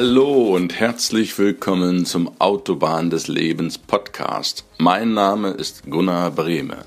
Hallo 0.00 0.54
und 0.54 0.78
herzlich 0.78 1.36
willkommen 1.40 2.06
zum 2.06 2.40
Autobahn 2.40 3.10
des 3.10 3.26
Lebens 3.26 3.78
Podcast. 3.78 4.64
Mein 4.78 5.12
Name 5.12 5.50
ist 5.50 5.90
Gunnar 5.90 6.30
Brehme. 6.30 6.84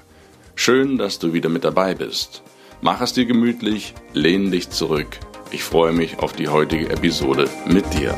Schön, 0.55 0.97
dass 0.97 1.19
du 1.19 1.33
wieder 1.33 1.49
mit 1.49 1.65
dabei 1.65 1.94
bist. 1.94 2.41
Mach 2.79 3.01
es 3.01 3.12
dir 3.12 3.26
gemütlich, 3.26 3.95
lehn 4.13 4.49
dich 4.49 4.69
zurück. 4.69 5.19
Ich 5.51 5.62
freue 5.62 5.91
mich 5.91 6.19
auf 6.19 6.31
die 6.31 6.47
heutige 6.47 6.89
Episode 6.89 7.49
mit 7.65 7.83
dir. 7.94 8.17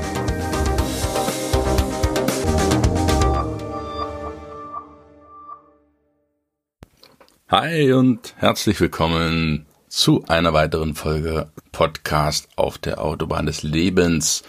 Hi 7.48 7.94
und 7.94 8.36
herzlich 8.38 8.80
willkommen 8.80 9.66
zu 9.88 10.24
einer 10.28 10.54
weiteren 10.54 10.94
Folge 10.94 11.50
Podcast 11.72 12.48
auf 12.58 12.78
der 12.78 13.04
Autobahn 13.04 13.48
des 13.48 13.64
Lebens. 13.64 14.44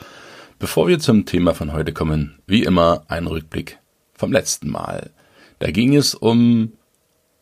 Bevor 0.64 0.88
wir 0.88 0.98
zum 0.98 1.27
Thema 1.27 1.52
von 1.52 1.74
heute 1.74 1.92
kommen, 1.92 2.38
wie 2.46 2.62
immer 2.62 3.05
ein 3.09 3.27
Rückblick 3.27 3.80
vom 4.14 4.32
letzten 4.32 4.70
Mal. 4.70 5.10
Da 5.59 5.70
ging 5.70 5.95
es 5.95 6.14
um 6.14 6.72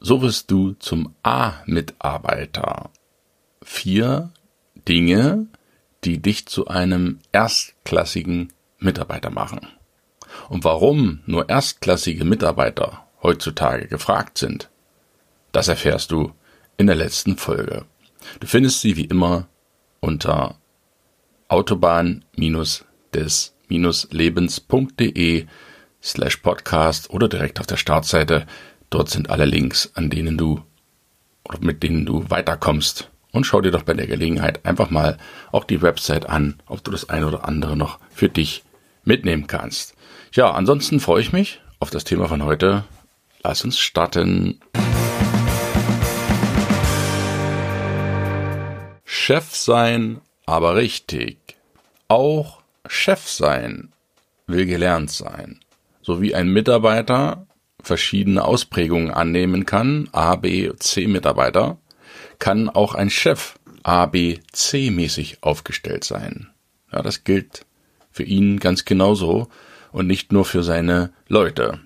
So 0.01 0.23
wirst 0.23 0.51
du 0.51 0.73
zum 0.81 1.15
A-Mitarbeiter. 1.23 2.91
Vier 3.63 4.33
Dinge, 4.89 5.47
die 6.03 6.21
dich 6.21 6.47
zu 6.47 6.67
einem 6.67 7.21
erstklassigen 7.31 8.53
Mitarbeiter 8.81 9.31
machen. 9.31 9.69
Und 10.49 10.65
warum 10.65 11.21
nur 11.25 11.49
erstklassige 11.49 12.25
Mitarbeiter 12.25 13.07
heutzutage 13.23 13.87
gefragt 13.87 14.37
sind, 14.37 14.69
das 15.53 15.69
erfährst 15.69 16.11
du 16.11 16.33
in 16.77 16.89
der 16.89 16.97
letzten 16.97 17.37
Folge. 17.37 17.85
Du 18.41 18.49
findest 18.49 18.81
sie 18.81 18.97
wie 18.97 19.05
immer 19.05 19.47
unter 20.01 20.57
autobahn-des-lebens.de 23.13 25.47
slash 26.03 26.37
podcast 26.39 27.11
oder 27.11 27.29
direkt 27.29 27.61
auf 27.61 27.67
der 27.67 27.77
Startseite. 27.77 28.47
Dort 28.91 29.09
sind 29.09 29.31
alle 29.31 29.45
Links, 29.45 29.93
an 29.95 30.11
denen 30.11 30.37
du 30.37 30.63
oder 31.45 31.59
mit 31.61 31.83
denen 31.83 32.07
du 32.07 32.29
weiterkommst. 32.29 33.09
Und 33.31 33.45
schau 33.45 33.61
dir 33.61 33.71
doch 33.71 33.85
bei 33.85 33.95
der 33.95 34.07
Gelegenheit 34.07 34.67
einfach 34.67 34.91
mal 34.91 35.17
auch 35.53 35.65
die 35.65 35.81
Website 35.81 36.29
an, 36.29 36.61
ob 36.67 36.85
du 36.85 36.91
das 36.91 37.09
eine 37.09 37.27
oder 37.27 37.49
andere 37.49 37.77
noch 37.77 37.99
für 38.11 38.29
dich 38.29 38.63
mitnehmen 39.05 39.47
kannst. 39.47 39.95
Ja, 40.35 40.51
ansonsten 40.51 41.01
freue 41.01 41.23
ich 41.23 41.33
mich 41.33 41.61
auf 41.81 41.91
das 41.91 42.05
Thema 42.05 42.29
von 42.29 42.45
heute. 42.45 42.85
Lass 43.43 43.65
uns 43.65 43.79
starten. 43.79 44.61
Chef 49.05 49.55
sein, 49.55 50.21
aber 50.47 50.77
richtig. 50.77 51.39
Auch 52.09 52.62
Chef 52.87 53.29
sein 53.29 53.93
will 54.47 54.67
gelernt 54.67 55.11
sein. 55.11 55.61
So 56.03 56.21
wie 56.21 56.35
ein 56.35 56.49
Mitarbeiter 56.49 57.47
verschiedene 57.83 58.45
Ausprägungen 58.45 59.11
annehmen 59.11 59.67
kann, 59.67 60.09
A, 60.13 60.37
B, 60.37 60.73
C 60.79 61.07
Mitarbeiter, 61.07 61.79
kann 62.39 62.69
auch 62.69 62.95
ein 62.95 63.11
Chef 63.11 63.59
A, 63.83 64.07
B, 64.07 64.39
C 64.53 64.91
mäßig 64.91 65.39
aufgestellt 65.43 66.05
sein. 66.05 66.51
Ja, 66.93 67.03
das 67.03 67.25
gilt 67.25 67.67
für 68.11 68.25
ihn 68.25 68.61
ganz 68.61 68.85
genauso 68.85 69.49
und 69.91 70.07
nicht 70.07 70.33
nur 70.33 70.45
für 70.45 70.63
seine 70.63 71.13
Leute. 71.29 71.81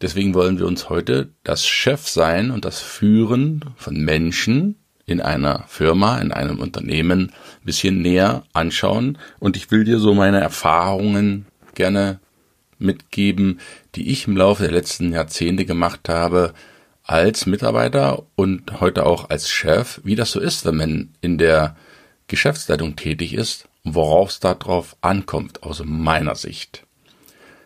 Deswegen 0.00 0.34
wollen 0.34 0.58
wir 0.58 0.66
uns 0.66 0.88
heute 0.88 1.30
das 1.42 1.66
Chefsein 1.66 2.50
und 2.50 2.64
das 2.64 2.80
Führen 2.80 3.64
von 3.76 3.96
Menschen 3.96 4.76
in 5.08 5.22
einer 5.22 5.64
Firma, 5.68 6.18
in 6.18 6.32
einem 6.32 6.58
Unternehmen 6.58 7.30
ein 7.30 7.64
bisschen 7.64 8.02
näher 8.02 8.44
anschauen. 8.52 9.16
Und 9.40 9.56
ich 9.56 9.70
will 9.70 9.84
dir 9.84 9.98
so 9.98 10.12
meine 10.12 10.40
Erfahrungen 10.40 11.46
gerne 11.74 12.20
mitgeben, 12.78 13.58
die 13.94 14.10
ich 14.10 14.28
im 14.28 14.36
Laufe 14.36 14.64
der 14.64 14.72
letzten 14.72 15.12
Jahrzehnte 15.12 15.64
gemacht 15.64 16.08
habe 16.08 16.52
als 17.04 17.46
Mitarbeiter 17.46 18.22
und 18.36 18.80
heute 18.80 19.06
auch 19.06 19.30
als 19.30 19.48
Chef, 19.48 20.00
wie 20.04 20.14
das 20.14 20.30
so 20.30 20.40
ist, 20.40 20.66
wenn 20.66 20.76
man 20.76 21.08
in 21.22 21.38
der 21.38 21.74
Geschäftsleitung 22.26 22.94
tätig 22.94 23.32
ist 23.32 23.66
und 23.84 23.94
worauf 23.94 24.28
es 24.28 24.40
darauf 24.40 24.94
ankommt, 25.00 25.62
aus 25.62 25.82
meiner 25.84 26.34
Sicht. 26.34 26.84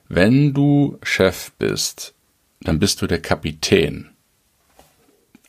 Wenn 0.08 0.54
du 0.54 0.96
Chef 1.02 1.50
bist, 1.58 2.14
dann 2.60 2.78
bist 2.78 3.02
du 3.02 3.08
der 3.08 3.20
Kapitän 3.20 4.10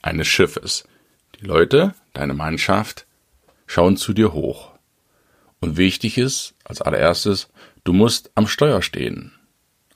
eines 0.01 0.27
Schiffes. 0.27 0.85
Die 1.43 1.49
Leute, 1.49 1.93
deine 2.13 2.33
Mannschaft, 2.33 3.05
schauen 3.67 3.97
zu 3.97 4.13
dir 4.13 4.31
hoch. 4.31 4.71
Und 5.59 5.75
wichtig 5.75 6.17
ist, 6.17 6.55
als 6.63 6.81
allererstes, 6.81 7.49
du 7.83 7.91
musst 7.91 8.31
am 8.33 8.47
Steuer 8.47 8.81
stehen. 8.81 9.33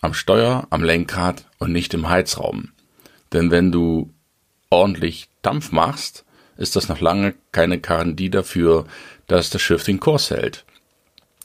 Am 0.01 0.13
Steuer, 0.13 0.67
am 0.71 0.83
Lenkrad 0.83 1.45
und 1.57 1.71
nicht 1.71 1.93
im 1.93 2.09
Heizraum. 2.09 2.73
Denn 3.31 3.49
wenn 3.49 3.71
du 3.71 4.13
ordentlich 4.69 5.29
Dampf 5.41 5.71
machst, 5.71 6.25
ist 6.57 6.75
das 6.75 6.89
noch 6.89 6.99
lange 6.99 7.33
keine 7.53 7.79
Garantie 7.79 8.29
dafür, 8.29 8.85
dass 9.27 9.49
das 9.49 9.61
Schiff 9.61 9.85
den 9.85 10.01
Kurs 10.01 10.29
hält. 10.31 10.65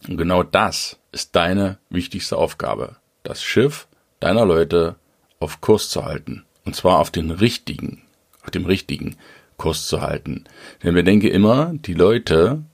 Und 0.09 0.17
genau 0.17 0.43
das 0.43 0.99
ist 1.13 1.37
deine 1.37 1.79
wichtigste 1.91 2.39
Aufgabe, 2.39 2.97
das 3.23 3.41
Schiff 3.41 3.87
deiner 4.19 4.47
Leute 4.47 4.97
auf 5.39 5.61
Kurs 5.61 5.91
zu 5.91 6.05
halten. 6.05 6.45
Und 6.65 6.75
zwar 6.75 6.99
auf 6.99 7.13
den 7.13 7.31
richtigen, 7.31 8.03
auf 8.43 8.51
dem 8.51 8.67
richtigen, 8.67 9.17
Kurs 9.63 9.87
zu 9.87 10.01
halten. 10.01 10.45
Denn 10.83 10.95
bedenke 10.95 11.29
immer, 11.29 11.73
die 11.73 11.95
Leute, 11.95 12.65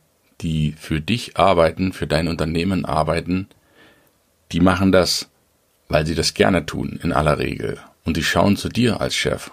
die 0.41 0.72
für 0.72 1.03
dich 1.03 1.37
arbeiten, 1.37 1.93
für 1.93 2.06
dein 2.06 2.28
Unternehmen 2.28 2.87
arbeiten, 2.87 3.49
die 4.53 4.60
machen 4.60 4.91
das, 4.91 5.28
weil 5.91 6.06
sie 6.06 6.15
das 6.15 6.32
gerne 6.32 6.65
tun, 6.65 6.99
in 7.03 7.12
aller 7.12 7.38
Regel. 7.38 7.78
Und 8.06 8.16
die 8.16 8.25
schauen 8.25 8.56
zu 8.56 8.71
dir 8.71 9.03
als 9.03 9.15
Chef 9.15 9.50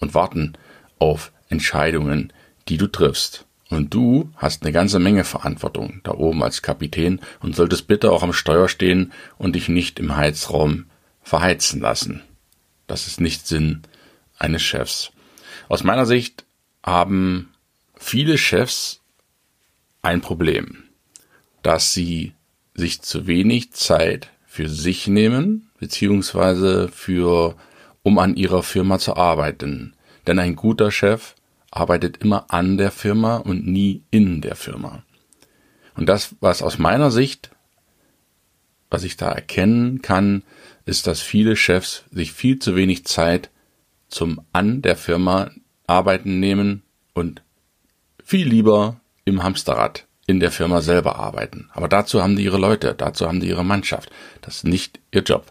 und 0.00 0.14
warten 0.14 0.54
auf 0.98 1.32
Entscheidungen, 1.48 2.32
die 2.68 2.78
du 2.78 2.88
triffst. 2.88 3.46
Und 3.70 3.94
du 3.94 4.32
hast 4.34 4.64
eine 4.64 4.72
ganze 4.72 4.98
Menge 4.98 5.22
Verantwortung 5.22 6.00
da 6.02 6.14
oben 6.14 6.42
als 6.42 6.62
Kapitän 6.62 7.20
und 7.38 7.54
solltest 7.54 7.86
bitte 7.86 8.10
auch 8.10 8.24
am 8.24 8.32
Steuer 8.32 8.68
stehen 8.68 9.12
und 9.38 9.54
dich 9.54 9.68
nicht 9.68 10.00
im 10.00 10.16
Heizraum 10.16 10.86
verheizen 11.22 11.80
lassen. 11.80 12.22
Das 12.88 13.06
ist 13.06 13.20
nicht 13.20 13.46
Sinn 13.46 13.82
eines 14.36 14.62
Chefs. 14.62 15.12
Aus 15.68 15.84
meiner 15.84 16.06
Sicht 16.06 16.45
haben 16.86 17.52
viele 17.96 18.38
Chefs 18.38 19.02
ein 20.02 20.20
Problem, 20.20 20.84
dass 21.62 21.92
sie 21.92 22.32
sich 22.74 23.02
zu 23.02 23.26
wenig 23.26 23.72
Zeit 23.72 24.30
für 24.46 24.68
sich 24.68 25.08
nehmen, 25.08 25.70
beziehungsweise 25.78 26.88
für, 26.88 27.56
um 28.02 28.18
an 28.18 28.36
ihrer 28.36 28.62
Firma 28.62 28.98
zu 28.98 29.16
arbeiten. 29.16 29.94
Denn 30.26 30.38
ein 30.38 30.54
guter 30.54 30.90
Chef 30.90 31.34
arbeitet 31.70 32.18
immer 32.18 32.46
an 32.50 32.78
der 32.78 32.92
Firma 32.92 33.36
und 33.36 33.66
nie 33.66 34.02
in 34.10 34.40
der 34.40 34.54
Firma. 34.54 35.02
Und 35.94 36.08
das, 36.08 36.36
was 36.40 36.62
aus 36.62 36.78
meiner 36.78 37.10
Sicht, 37.10 37.50
was 38.90 39.02
ich 39.02 39.16
da 39.16 39.32
erkennen 39.32 40.02
kann, 40.02 40.44
ist, 40.84 41.06
dass 41.06 41.20
viele 41.20 41.56
Chefs 41.56 42.04
sich 42.12 42.32
viel 42.32 42.58
zu 42.60 42.76
wenig 42.76 43.04
Zeit 43.04 43.50
zum 44.08 44.40
An 44.52 44.82
der 44.82 44.96
Firma 44.96 45.50
arbeiten 45.86 46.40
nehmen 46.40 46.82
und 47.14 47.42
viel 48.24 48.48
lieber 48.48 49.00
im 49.24 49.42
Hamsterrad 49.42 50.06
in 50.26 50.40
der 50.40 50.50
Firma 50.50 50.80
selber 50.80 51.16
arbeiten. 51.16 51.68
Aber 51.72 51.88
dazu 51.88 52.22
haben 52.22 52.36
die 52.36 52.44
ihre 52.44 52.58
Leute, 52.58 52.94
dazu 52.96 53.26
haben 53.26 53.40
die 53.40 53.48
ihre 53.48 53.64
Mannschaft. 53.64 54.10
Das 54.42 54.56
ist 54.56 54.64
nicht 54.64 55.00
ihr 55.12 55.22
Job. 55.22 55.46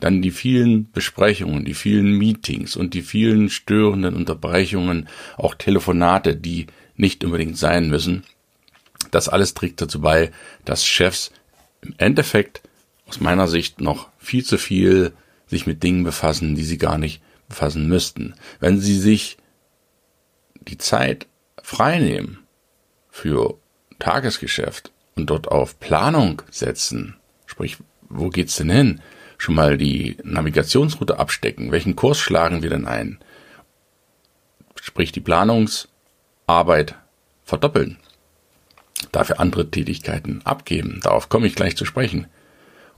Dann 0.00 0.22
die 0.22 0.30
vielen 0.30 0.90
Besprechungen, 0.90 1.64
die 1.64 1.74
vielen 1.74 2.10
Meetings 2.18 2.76
und 2.76 2.94
die 2.94 3.02
vielen 3.02 3.50
störenden 3.50 4.14
Unterbrechungen, 4.14 5.08
auch 5.36 5.54
Telefonate, 5.54 6.36
die 6.36 6.66
nicht 6.96 7.24
unbedingt 7.24 7.58
sein 7.58 7.88
müssen. 7.88 8.24
Das 9.10 9.28
alles 9.28 9.54
trägt 9.54 9.80
dazu 9.80 10.00
bei, 10.00 10.30
dass 10.64 10.86
Chefs 10.86 11.30
im 11.82 11.94
Endeffekt 11.98 12.62
aus 13.06 13.20
meiner 13.20 13.46
Sicht 13.46 13.80
noch 13.80 14.08
viel 14.18 14.44
zu 14.44 14.58
viel 14.58 15.12
sich 15.46 15.66
mit 15.66 15.82
Dingen 15.82 16.04
befassen, 16.04 16.54
die 16.54 16.64
sie 16.64 16.78
gar 16.78 16.98
nicht 16.98 17.20
befassen 17.48 17.86
müssten. 17.88 18.34
Wenn 18.60 18.80
sie 18.80 18.98
sich 18.98 19.36
die 20.68 20.78
Zeit 20.78 21.26
freinehmen 21.62 22.38
für 23.10 23.58
Tagesgeschäft 23.98 24.92
und 25.16 25.30
dort 25.30 25.48
auf 25.48 25.78
Planung 25.78 26.42
setzen, 26.50 27.16
sprich, 27.46 27.78
wo 28.08 28.28
geht's 28.28 28.56
denn 28.56 28.70
hin? 28.70 29.00
Schon 29.38 29.54
mal 29.54 29.76
die 29.76 30.16
Navigationsroute 30.22 31.18
abstecken. 31.18 31.72
Welchen 31.72 31.96
Kurs 31.96 32.18
schlagen 32.18 32.62
wir 32.62 32.70
denn 32.70 32.86
ein? 32.86 33.18
Sprich, 34.80 35.12
die 35.12 35.20
Planungsarbeit 35.20 36.94
verdoppeln. 37.44 37.98
Dafür 39.12 39.40
andere 39.40 39.70
Tätigkeiten 39.70 40.42
abgeben. 40.44 41.00
Darauf 41.02 41.28
komme 41.28 41.46
ich 41.46 41.54
gleich 41.54 41.76
zu 41.76 41.84
sprechen. 41.84 42.26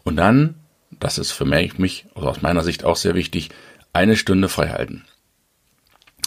Und 0.05 0.17
dann, 0.17 0.57
das 0.91 1.19
ist 1.19 1.33
für 1.33 1.45
mich, 1.45 2.07
aus 2.15 2.43
meiner 2.43 2.63
Sicht 2.63 2.85
auch 2.85 2.97
sehr 2.97 3.15
wichtig, 3.15 3.51
eine 3.93 4.17
Stunde 4.17 4.49
frei 4.49 4.69
halten. 4.69 5.05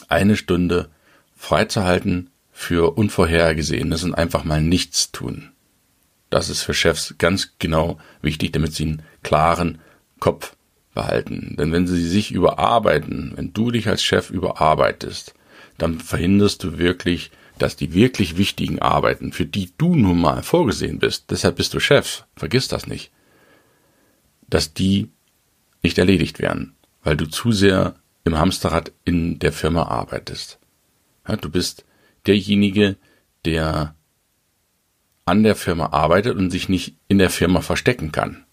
Eine 0.07 0.35
Stunde 0.35 0.89
freizuhalten 1.39 2.29
für 2.51 2.97
Unvorhergesehenes 2.97 4.03
und 4.03 4.13
einfach 4.13 4.43
mal 4.43 4.61
nichts 4.61 5.13
tun. 5.13 5.53
Das 6.29 6.49
ist 6.49 6.61
für 6.61 6.73
Chefs 6.73 7.15
ganz 7.17 7.53
genau 7.57 7.97
wichtig, 8.21 8.51
damit 8.51 8.73
sie 8.73 8.83
einen 8.83 9.01
klaren 9.23 9.79
Kopf 10.19 10.57
behalten. 10.93 11.55
Denn 11.57 11.71
wenn 11.71 11.87
sie 11.87 12.05
sich 12.05 12.31
überarbeiten, 12.31 13.31
wenn 13.35 13.53
du 13.53 13.71
dich 13.71 13.87
als 13.87 14.03
Chef 14.03 14.29
überarbeitest, 14.29 15.33
dann 15.77 15.99
verhinderst 15.99 16.61
du 16.63 16.77
wirklich, 16.77 17.31
dass 17.57 17.77
die 17.77 17.93
wirklich 17.93 18.37
wichtigen 18.37 18.79
Arbeiten, 18.79 19.31
für 19.31 19.45
die 19.45 19.71
du 19.77 19.95
nun 19.95 20.19
mal 20.19 20.43
vorgesehen 20.43 20.99
bist, 20.99 21.31
deshalb 21.31 21.55
bist 21.55 21.73
du 21.73 21.79
Chef, 21.79 22.25
vergiss 22.35 22.67
das 22.67 22.85
nicht, 22.85 23.11
dass 24.49 24.73
die 24.73 25.09
nicht 25.81 25.97
erledigt 25.97 26.39
werden, 26.39 26.75
weil 27.01 27.15
du 27.15 27.27
zu 27.27 27.53
sehr 27.53 27.95
im 28.25 28.37
Hamsterrad 28.37 28.91
in 29.05 29.39
der 29.39 29.53
Firma 29.53 29.83
arbeitest. 29.83 30.59
Ja, 31.29 31.35
du 31.35 31.49
bist 31.51 31.85
derjenige, 32.25 32.97
der 33.45 33.95
an 35.25 35.43
der 35.43 35.55
Firma 35.55 35.87
arbeitet 35.91 36.35
und 36.35 36.49
sich 36.49 36.69
nicht 36.69 36.95
in 37.07 37.19
der 37.19 37.29
Firma 37.29 37.61
verstecken 37.61 38.11
kann. 38.11 38.45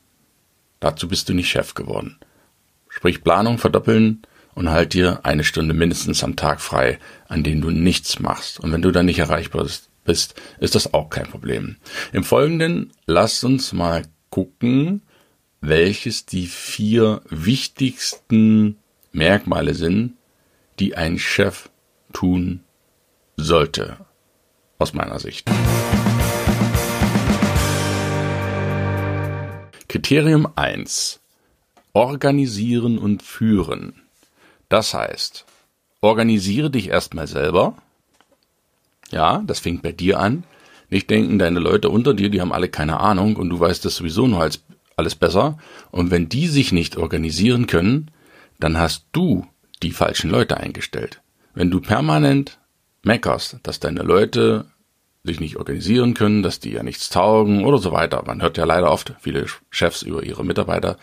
Dazu 0.78 1.08
bist 1.08 1.28
du 1.28 1.32
nicht 1.32 1.48
Chef 1.48 1.72
geworden. 1.72 2.18
Sprich 2.90 3.24
Planung 3.24 3.56
verdoppeln 3.56 4.20
und 4.54 4.68
halt 4.68 4.92
dir 4.92 5.20
eine 5.24 5.42
Stunde 5.42 5.72
mindestens 5.72 6.22
am 6.22 6.36
Tag 6.36 6.60
frei, 6.60 6.98
an 7.28 7.42
denen 7.42 7.62
du 7.62 7.70
nichts 7.70 8.18
machst. 8.18 8.60
Und 8.60 8.72
wenn 8.72 8.82
du 8.82 8.90
dann 8.90 9.06
nicht 9.06 9.20
erreichbar 9.20 9.66
bist, 10.04 10.34
ist 10.60 10.74
das 10.74 10.92
auch 10.92 11.08
kein 11.08 11.26
Problem. 11.26 11.76
Im 12.12 12.24
Folgenden 12.24 12.92
lasst 13.06 13.42
uns 13.42 13.72
mal 13.72 14.02
gucken, 14.28 15.00
welches 15.62 16.26
die 16.26 16.46
vier 16.46 17.22
wichtigsten 17.30 18.76
Merkmale 19.12 19.72
sind, 19.72 20.12
die 20.78 20.94
ein 20.94 21.18
Chef 21.18 21.70
tun 22.12 22.60
sollte, 23.36 23.98
aus 24.78 24.94
meiner 24.94 25.18
Sicht. 25.18 25.48
Kriterium 29.88 30.48
1. 30.56 31.20
Organisieren 31.92 32.98
und 32.98 33.22
führen. 33.22 33.94
Das 34.68 34.94
heißt, 34.94 35.46
organisiere 36.00 36.70
dich 36.70 36.88
erstmal 36.88 37.26
selber. 37.26 37.76
Ja, 39.10 39.42
das 39.46 39.60
fängt 39.60 39.82
bei 39.82 39.92
dir 39.92 40.18
an. 40.18 40.44
Nicht 40.90 41.10
denken, 41.10 41.38
deine 41.38 41.60
Leute 41.60 41.88
unter 41.88 42.14
dir, 42.14 42.30
die 42.30 42.40
haben 42.40 42.52
alle 42.52 42.68
keine 42.68 43.00
Ahnung 43.00 43.36
und 43.36 43.48
du 43.50 43.58
weißt 43.58 43.84
das 43.84 43.96
sowieso 43.96 44.26
nur 44.26 44.40
als 44.40 44.62
alles 44.96 45.14
besser. 45.14 45.58
Und 45.90 46.10
wenn 46.10 46.28
die 46.28 46.48
sich 46.48 46.72
nicht 46.72 46.96
organisieren 46.96 47.66
können, 47.66 48.10
dann 48.58 48.78
hast 48.78 49.06
du 49.12 49.46
die 49.82 49.92
falschen 49.92 50.30
Leute 50.30 50.56
eingestellt. 50.56 51.22
Wenn 51.54 51.70
du 51.70 51.80
permanent 51.80 52.58
meckerst, 53.06 53.58
dass 53.62 53.80
deine 53.80 54.02
Leute 54.02 54.66
sich 55.24 55.40
nicht 55.40 55.56
organisieren 55.56 56.14
können, 56.14 56.42
dass 56.42 56.60
die 56.60 56.72
ja 56.72 56.82
nichts 56.82 57.10
taugen 57.10 57.64
oder 57.64 57.78
so 57.78 57.92
weiter. 57.92 58.22
Man 58.26 58.42
hört 58.42 58.58
ja 58.58 58.64
leider 58.64 58.90
oft 58.90 59.14
viele 59.20 59.46
Chefs 59.70 60.02
über 60.02 60.22
ihre 60.22 60.44
Mitarbeiter 60.44 60.98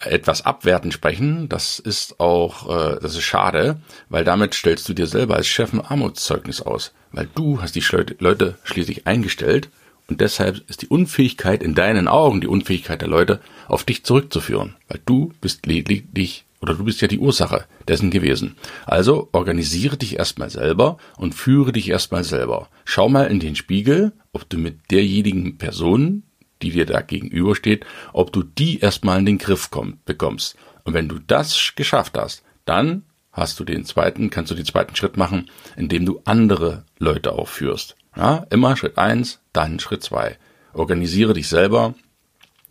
etwas 0.00 0.44
abwertend 0.44 0.92
sprechen. 0.92 1.48
Das 1.48 1.78
ist 1.78 2.20
auch, 2.20 2.68
äh, 2.68 2.98
das 3.00 3.14
ist 3.14 3.22
schade, 3.22 3.80
weil 4.08 4.24
damit 4.24 4.54
stellst 4.54 4.88
du 4.88 4.94
dir 4.94 5.06
selber 5.06 5.36
als 5.36 5.46
Chef 5.46 5.72
ein 5.72 5.80
Armutszeugnis 5.80 6.60
aus, 6.60 6.92
weil 7.12 7.28
du 7.34 7.62
hast 7.62 7.76
die 7.76 7.84
Leute 8.18 8.58
schließlich 8.64 9.06
eingestellt 9.06 9.70
und 10.08 10.20
deshalb 10.20 10.68
ist 10.68 10.82
die 10.82 10.88
Unfähigkeit 10.88 11.62
in 11.62 11.74
deinen 11.74 12.08
Augen, 12.08 12.40
die 12.40 12.46
Unfähigkeit 12.46 13.00
der 13.00 13.08
Leute, 13.08 13.40
auf 13.68 13.84
dich 13.84 14.04
zurückzuführen, 14.04 14.76
weil 14.88 15.00
du 15.06 15.32
bist 15.40 15.64
lediglich 15.66 16.44
oder 16.64 16.74
du 16.74 16.84
bist 16.84 17.02
ja 17.02 17.08
die 17.08 17.18
Ursache 17.18 17.66
dessen 17.88 18.10
gewesen. 18.10 18.56
Also 18.86 19.28
organisiere 19.32 19.98
dich 19.98 20.18
erstmal 20.18 20.48
selber 20.48 20.96
und 21.18 21.34
führe 21.34 21.72
dich 21.72 21.90
erstmal 21.90 22.24
selber. 22.24 22.70
Schau 22.86 23.10
mal 23.10 23.24
in 23.24 23.38
den 23.38 23.54
Spiegel, 23.54 24.12
ob 24.32 24.48
du 24.48 24.56
mit 24.56 24.90
derjenigen 24.90 25.58
Person, 25.58 26.22
die 26.62 26.70
dir 26.70 26.86
da 26.86 27.02
gegenübersteht, 27.02 27.84
ob 28.14 28.32
du 28.32 28.42
die 28.42 28.80
erstmal 28.80 29.18
in 29.18 29.26
den 29.26 29.36
Griff 29.36 29.70
komm, 29.70 29.98
bekommst. 30.06 30.56
Und 30.84 30.94
wenn 30.94 31.06
du 31.06 31.18
das 31.18 31.74
geschafft 31.76 32.16
hast, 32.16 32.42
dann 32.64 33.02
hast 33.30 33.60
du 33.60 33.64
den 33.64 33.84
zweiten, 33.84 34.30
kannst 34.30 34.50
du 34.50 34.54
den 34.54 34.64
zweiten 34.64 34.96
Schritt 34.96 35.18
machen, 35.18 35.50
indem 35.76 36.06
du 36.06 36.22
andere 36.24 36.86
Leute 36.98 37.32
aufführst. 37.32 37.94
Ja, 38.16 38.46
immer 38.48 38.74
Schritt 38.78 38.96
eins, 38.96 39.40
dann 39.52 39.80
Schritt 39.80 40.02
zwei. 40.02 40.38
Organisiere 40.72 41.34
dich 41.34 41.46
selber 41.46 41.94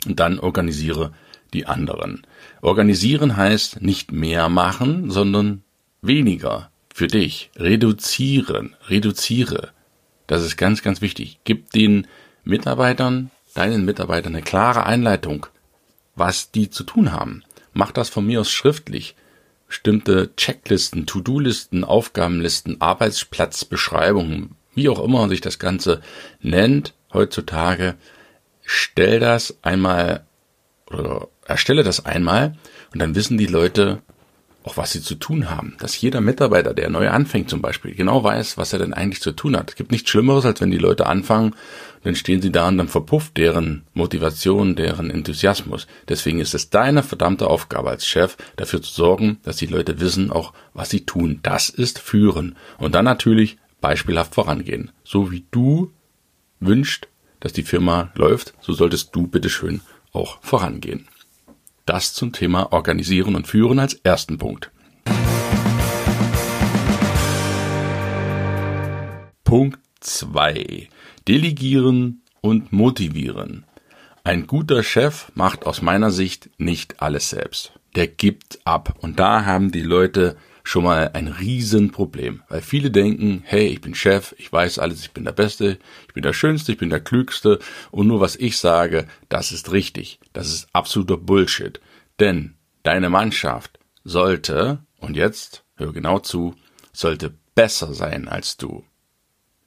und 0.08 0.20
dann 0.20 0.40
organisiere 0.40 1.14
die 1.54 1.68
anderen. 1.68 2.26
Organisieren 2.64 3.36
heißt 3.36 3.82
nicht 3.82 4.14
mehr 4.14 4.48
machen, 4.48 5.12
sondern 5.12 5.64
weniger 6.02 6.72
für 6.94 7.08
dich. 7.08 7.52
Reduzieren, 7.58 8.78
reduziere. 8.88 9.72
Das 10.28 10.46
ist 10.46 10.56
ganz, 10.56 10.82
ganz 10.82 11.02
wichtig. 11.02 11.40
Gib 11.44 11.72
den 11.72 12.08
Mitarbeitern, 12.46 13.32
deinen 13.54 13.84
Mitarbeitern 13.84 14.34
eine 14.34 14.44
klare 14.44 14.86
Einleitung, 14.86 15.48
was 16.16 16.52
die 16.52 16.70
zu 16.70 16.86
tun 16.86 17.12
haben. 17.12 17.44
Mach 17.74 17.92
das 17.92 18.08
von 18.08 18.26
mir 18.26 18.40
aus 18.40 18.50
schriftlich. 18.50 19.18
Bestimmte 19.68 20.34
Checklisten, 20.38 21.06
To-Do-Listen, 21.06 21.84
Aufgabenlisten, 21.84 22.80
Arbeitsplatzbeschreibungen, 22.80 24.56
wie 24.74 24.88
auch 24.88 25.04
immer 25.04 25.28
sich 25.28 25.42
das 25.42 25.60
Ganze 25.60 26.02
nennt 26.40 26.94
heutzutage, 27.12 27.96
stell 28.62 29.20
das 29.20 29.58
einmal 29.64 30.26
oder 30.90 31.28
erstelle 31.46 31.84
das 31.84 32.06
einmal 32.06 32.56
und 32.94 33.02
dann 33.02 33.16
wissen 33.16 33.38
die 33.38 33.46
Leute 33.46 34.02
auch, 34.64 34.78
was 34.78 34.94
sie 34.94 35.02
zu 35.02 35.16
tun 35.16 35.50
haben. 35.50 35.76
Dass 35.80 36.00
jeder 36.00 36.22
Mitarbeiter, 36.22 36.74
der 36.74 36.90
neu 36.90 37.10
anfängt 37.10 37.50
zum 37.50 37.62
Beispiel, 37.62 37.94
genau 37.94 38.24
weiß, 38.24 38.58
was 38.58 38.74
er 38.74 38.80
denn 38.80 38.94
eigentlich 38.94 39.22
zu 39.22 39.32
tun 39.32 39.58
hat. 39.58 39.72
Es 39.72 39.76
gibt 39.76 39.92
nichts 39.92 40.10
Schlimmeres, 40.10 40.46
als 40.46 40.62
wenn 40.62 40.72
die 40.72 40.78
Leute 40.78 41.06
anfangen, 41.06 41.56
dann 42.04 42.16
stehen 42.16 42.42
sie 42.42 42.52
da 42.52 42.68
und 42.68 42.78
dann 42.78 42.90
verpufft 42.90 43.38
deren 43.38 43.84
Motivation, 43.94 44.76
deren 44.76 45.10
Enthusiasmus. 45.10 45.88
Deswegen 46.10 46.40
ist 46.40 46.54
es 46.54 46.70
deine 46.70 47.02
verdammte 47.02 47.48
Aufgabe 47.48 47.90
als 47.90 48.06
Chef, 48.06 48.36
dafür 48.56 48.82
zu 48.82 48.94
sorgen, 48.94 49.40
dass 49.44 49.58
die 49.58 49.68
Leute 49.68 50.00
wissen 50.00 50.32
auch, 50.32 50.54
was 50.74 50.90
sie 50.90 51.06
tun. 51.06 51.40
Das 51.44 51.70
ist 51.70 52.00
führen. 52.00 52.56
Und 52.78 52.96
dann 52.96 53.06
natürlich 53.06 53.58
beispielhaft 53.80 54.36
vorangehen. 54.36 54.92
So 55.04 55.32
wie 55.32 55.46
du 55.52 55.92
wünscht, 56.60 57.08
dass 57.40 57.54
die 57.54 57.64
Firma 57.64 58.12
läuft, 58.16 58.54
so 58.62 58.74
solltest 58.74 59.16
du 59.16 59.28
bitteschön 59.28 59.82
auch 60.12 60.40
vorangehen. 60.42 61.08
Das 61.86 62.14
zum 62.14 62.32
Thema 62.32 62.72
Organisieren 62.72 63.36
und 63.36 63.46
Führen 63.46 63.78
als 63.78 63.94
ersten 63.94 64.38
Punkt. 64.38 64.72
Punkt 69.44 69.80
2. 70.00 70.88
Delegieren 71.28 72.24
und 72.40 72.72
motivieren. 72.72 73.66
Ein 74.24 74.48
guter 74.48 74.82
Chef 74.82 75.30
macht 75.36 75.66
aus 75.66 75.82
meiner 75.82 76.12
Sicht 76.12 76.50
nicht 76.58 77.02
alles 77.02 77.30
selbst. 77.30 77.74
Der 77.98 78.08
gibt 78.08 78.60
ab. 78.64 78.96
Und 79.02 79.20
da 79.20 79.44
haben 79.44 79.74
die 79.74 79.82
Leute 79.82 80.38
schon 80.64 80.86
mal 80.86 81.12
ein 81.14 81.28
Riesenproblem, 81.28 82.42
weil 82.48 82.62
viele 82.62 82.90
denken, 82.90 83.44
hey, 83.46 83.68
ich 83.68 83.82
bin 83.82 83.94
Chef, 83.94 84.34
ich 84.38 84.52
weiß 84.52 84.80
alles, 84.80 85.02
ich 85.02 85.12
bin 85.12 85.26
der 85.26 85.34
Beste, 85.34 85.78
ich 86.08 86.14
bin 86.14 86.24
der 86.24 86.34
Schönste, 86.34 86.72
ich 86.72 86.78
bin 86.78 86.90
der 86.90 87.02
Klügste 87.02 87.60
und 87.92 88.08
nur 88.08 88.22
was 88.22 88.38
ich 88.38 88.58
sage, 88.58 89.06
das 89.28 89.52
ist 89.52 89.72
richtig. 89.72 90.20
Das 90.32 90.48
ist 90.48 90.68
absoluter 90.74 91.18
Bullshit. 91.18 91.82
Denn 92.20 92.56
deine 92.84 93.10
Mannschaft 93.10 93.78
sollte, 94.06 94.80
und 95.00 95.18
jetzt 95.18 95.64
hör 95.76 95.92
genau 95.92 96.20
zu, 96.20 96.56
sollte 96.94 97.34
besser 97.56 97.94
sein 97.94 98.28
als 98.28 98.58
du. 98.58 98.84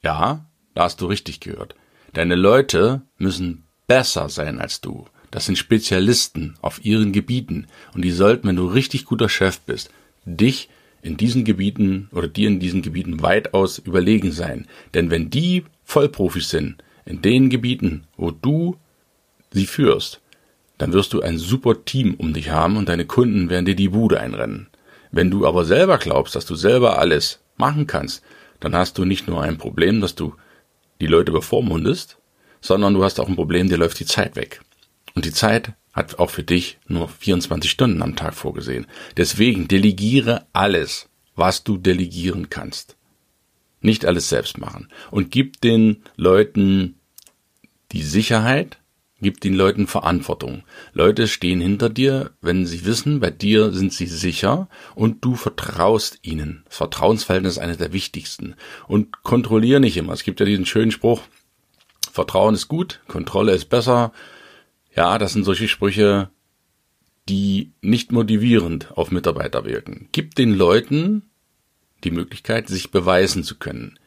Ja, 0.02 0.46
da 0.74 0.84
hast 0.84 1.00
du 1.00 1.06
richtig 1.06 1.40
gehört. 1.40 1.74
Deine 2.14 2.36
Leute 2.36 3.02
müssen 3.18 3.64
besser 3.86 4.28
sein 4.28 4.60
als 4.60 4.80
du. 4.80 5.06
Das 5.30 5.46
sind 5.46 5.58
Spezialisten 5.58 6.56
auf 6.62 6.84
ihren 6.84 7.12
Gebieten 7.12 7.66
und 7.92 8.02
die 8.02 8.12
sollten, 8.12 8.48
wenn 8.48 8.56
du 8.56 8.66
richtig 8.66 9.04
guter 9.04 9.28
Chef 9.28 9.60
bist, 9.60 9.90
dich 10.24 10.70
in 11.06 11.16
diesen 11.16 11.44
Gebieten 11.44 12.08
oder 12.12 12.28
dir 12.28 12.48
in 12.48 12.60
diesen 12.60 12.82
Gebieten 12.82 13.22
weitaus 13.22 13.78
überlegen 13.78 14.32
sein. 14.32 14.66
Denn 14.92 15.10
wenn 15.10 15.30
die 15.30 15.64
Vollprofis 15.84 16.50
sind 16.50 16.82
in 17.04 17.22
den 17.22 17.48
Gebieten, 17.48 18.08
wo 18.16 18.32
du 18.32 18.76
sie 19.52 19.66
führst, 19.66 20.20
dann 20.78 20.92
wirst 20.92 21.12
du 21.12 21.22
ein 21.22 21.38
super 21.38 21.84
Team 21.84 22.14
um 22.14 22.34
dich 22.34 22.50
haben 22.50 22.76
und 22.76 22.88
deine 22.88 23.06
Kunden 23.06 23.48
werden 23.48 23.64
dir 23.64 23.76
die 23.76 23.88
Bude 23.88 24.20
einrennen. 24.20 24.66
Wenn 25.12 25.30
du 25.30 25.46
aber 25.46 25.64
selber 25.64 25.98
glaubst, 25.98 26.34
dass 26.34 26.44
du 26.44 26.56
selber 26.56 26.98
alles 26.98 27.40
machen 27.56 27.86
kannst, 27.86 28.22
dann 28.60 28.74
hast 28.74 28.98
du 28.98 29.04
nicht 29.04 29.28
nur 29.28 29.42
ein 29.42 29.58
Problem, 29.58 30.00
dass 30.00 30.14
du 30.14 30.34
die 31.00 31.06
Leute 31.06 31.32
bevormundest, 31.32 32.18
sondern 32.60 32.94
du 32.94 33.04
hast 33.04 33.20
auch 33.20 33.28
ein 33.28 33.36
Problem, 33.36 33.68
dir 33.68 33.78
läuft 33.78 34.00
die 34.00 34.06
Zeit 34.06 34.34
weg. 34.36 34.60
Und 35.14 35.24
die 35.24 35.32
Zeit 35.32 35.72
hat 35.96 36.18
auch 36.18 36.30
für 36.30 36.44
dich 36.44 36.78
nur 36.86 37.08
24 37.08 37.70
Stunden 37.70 38.02
am 38.02 38.14
Tag 38.14 38.34
vorgesehen. 38.34 38.86
Deswegen 39.16 39.66
delegiere 39.66 40.46
alles, 40.52 41.08
was 41.34 41.64
du 41.64 41.78
delegieren 41.78 42.50
kannst. 42.50 42.96
Nicht 43.80 44.04
alles 44.04 44.28
selbst 44.28 44.58
machen. 44.58 44.88
Und 45.10 45.30
gib 45.30 45.60
den 45.62 46.02
Leuten 46.16 46.96
die 47.92 48.02
Sicherheit, 48.02 48.78
gib 49.20 49.40
den 49.40 49.54
Leuten 49.54 49.86
Verantwortung. 49.86 50.64
Leute 50.92 51.28
stehen 51.28 51.60
hinter 51.60 51.88
dir, 51.88 52.32
wenn 52.42 52.66
sie 52.66 52.84
wissen, 52.84 53.20
bei 53.20 53.30
dir 53.30 53.72
sind 53.72 53.92
sie 53.92 54.06
sicher 54.06 54.68
und 54.94 55.24
du 55.24 55.34
vertraust 55.34 56.18
ihnen. 56.22 56.62
Das 56.66 56.76
Vertrauensverhältnis 56.76 57.54
ist 57.54 57.58
eines 57.58 57.78
der 57.78 57.94
wichtigsten. 57.94 58.54
Und 58.86 59.22
kontrolliere 59.22 59.80
nicht 59.80 59.96
immer. 59.96 60.12
Es 60.12 60.24
gibt 60.24 60.40
ja 60.40 60.46
diesen 60.46 60.66
schönen 60.66 60.90
Spruch, 60.90 61.22
Vertrauen 62.12 62.54
ist 62.54 62.68
gut, 62.68 63.00
Kontrolle 63.08 63.52
ist 63.52 63.66
besser. 63.66 64.12
Ja, 64.96 65.18
das 65.18 65.34
sind 65.34 65.44
solche 65.44 65.68
Sprüche, 65.68 66.30
die 67.28 67.72
nicht 67.82 68.12
motivierend 68.12 68.96
auf 68.96 69.10
Mitarbeiter 69.10 69.64
wirken. 69.64 70.08
Gib 70.12 70.34
den 70.34 70.54
Leuten 70.54 71.22
die 72.04 72.10
Möglichkeit, 72.10 72.68
sich 72.68 72.90
beweisen 72.90 73.42
zu 73.42 73.56
können. 73.56 73.98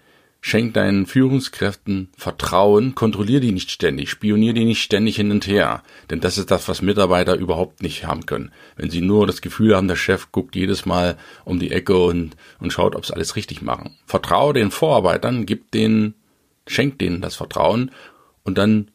Schenk 0.42 0.74
deinen 0.74 1.06
Führungskräften 1.06 2.10
Vertrauen, 2.16 2.96
kontrollier 2.96 3.42
die 3.42 3.52
nicht 3.52 3.72
ständig, 3.72 4.10
spionier 4.10 4.54
die 4.54 4.64
nicht 4.64 4.82
ständig 4.82 5.18
hin 5.18 5.32
und 5.32 5.46
her. 5.48 5.84
Denn 6.10 6.22
das 6.22 6.38
ist 6.38 6.50
das, 6.50 6.70
was 6.70 6.82
Mitarbeiter 6.82 7.36
überhaupt 7.36 7.84
nicht 7.84 8.06
haben 8.06 8.26
können. 8.26 8.54
Wenn 8.78 8.90
sie 8.90 9.02
nur 9.02 9.28
das 9.28 9.42
Gefühl 9.42 9.76
haben, 9.76 9.90
der 9.90 9.98
Chef 9.98 10.32
guckt 10.32 10.56
jedes 10.56 10.86
Mal 10.86 11.18
um 11.44 11.60
die 11.60 11.72
Ecke 11.72 11.98
und, 11.98 12.38
und 12.60 12.72
schaut, 12.72 12.96
ob 12.96 13.06
sie 13.06 13.14
alles 13.14 13.36
richtig 13.36 13.62
machen. 13.62 13.98
Vertraue 14.06 14.54
den 14.54 14.72
Vorarbeitern, 14.72 15.46
gib 15.46 15.72
denen, 15.72 16.16
schenk 16.68 17.00
denen 17.00 17.20
das 17.20 17.36
Vertrauen 17.36 17.92
und 18.44 18.58
dann 18.58 18.92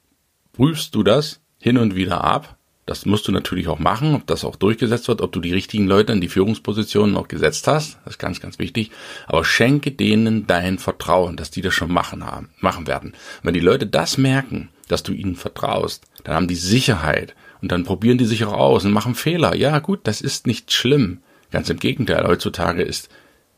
prüfst 0.55 0.95
du 0.95 1.03
das 1.03 1.44
hin 1.65 1.79
und 1.79 1.97
wieder 1.97 2.23
ab 2.23 2.59
das 2.87 3.07
musst 3.07 3.27
du 3.27 3.33
natürlich 3.33 3.69
auch 3.69 3.79
machen, 3.79 4.15
ob 4.15 4.27
das 4.27 4.45
auch 4.45 4.57
durchgesetzt 4.57 5.09
wird, 5.09 5.23
ob 5.23 5.33
du 5.33 5.41
die 5.41 5.55
richtigen 5.55 5.87
Leute 5.87 6.13
in 6.13 6.21
die 6.21 6.29
Führungspositionen 6.29 7.15
noch 7.15 7.29
gesetzt 7.29 7.67
hast. 7.67 7.99
Das 8.05 8.15
ist 8.15 8.19
ganz, 8.19 8.41
ganz 8.41 8.59
wichtig. 8.59 8.91
Aber 9.27 9.45
schenke 9.45 9.91
denen 9.91 10.47
dein 10.47 10.79
Vertrauen, 10.79 11.37
dass 11.37 11.51
die 11.51 11.63
das 11.63 11.73
schon 11.73 11.91
machen 11.91 12.27
haben, 12.27 12.51
machen 12.61 12.87
werden. 12.87 13.11
Und 13.13 13.45
wenn 13.45 13.55
die 13.55 13.61
Leute 13.61 13.87
das 13.87 14.19
merken, 14.19 14.69
dass 14.89 15.03
du 15.03 15.13
ihnen 15.13 15.37
vertraust, 15.37 16.05
dann 16.25 16.35
haben 16.35 16.49
die 16.49 16.55
Sicherheit 16.57 17.35
und 17.63 17.73
dann 17.73 17.85
probieren 17.85 18.19
die 18.19 18.27
sich 18.27 18.45
auch 18.45 18.53
aus 18.53 18.85
und 18.85 18.93
machen 18.93 19.15
Fehler. 19.15 19.55
Ja, 19.55 19.79
gut, 19.79 20.01
das 20.03 20.21
ist 20.21 20.47
nicht 20.47 20.71
schlimm. 20.71 21.23
Ganz 21.51 21.71
im 21.71 21.79
Gegenteil, 21.79 22.27
heutzutage 22.27 22.83
ist 22.83 23.09